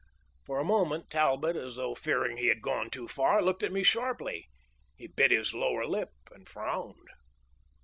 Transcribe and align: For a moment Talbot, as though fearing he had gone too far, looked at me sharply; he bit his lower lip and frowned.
For 0.47 0.57
a 0.59 0.63
moment 0.63 1.11
Talbot, 1.11 1.55
as 1.55 1.75
though 1.75 1.93
fearing 1.93 2.37
he 2.37 2.47
had 2.47 2.63
gone 2.63 2.89
too 2.89 3.07
far, 3.07 3.39
looked 3.39 3.61
at 3.61 3.71
me 3.71 3.83
sharply; 3.83 4.49
he 4.97 5.05
bit 5.05 5.29
his 5.29 5.53
lower 5.53 5.85
lip 5.85 6.09
and 6.31 6.49
frowned. 6.49 7.09